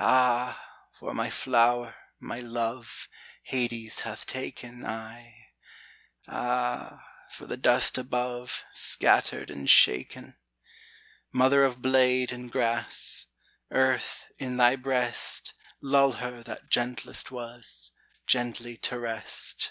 Ah, 0.00 0.88
for 0.90 1.14
my 1.14 1.30
flower, 1.30 1.94
my 2.18 2.40
love, 2.40 3.06
Hades 3.44 4.00
hath 4.00 4.26
taken 4.26 4.84
I 4.84 5.52
Ah, 6.26 7.06
for 7.30 7.46
the 7.46 7.56
dust 7.56 7.96
above 7.96 8.64
Scattered 8.72 9.48
and 9.48 9.70
shaken! 9.70 10.36
Mother 11.30 11.62
of 11.62 11.80
blade 11.80 12.32
and 12.32 12.50
grass, 12.50 13.26
Earth, 13.70 14.32
in 14.38 14.56
thy 14.56 14.74
breast 14.74 15.54
Lull 15.80 16.14
her 16.14 16.42
that 16.42 16.68
gentlest 16.68 17.30
was 17.30 17.92
Gently 18.26 18.76
to 18.78 18.98
rest! 18.98 19.70